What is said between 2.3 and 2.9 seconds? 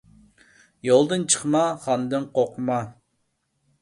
قورقما.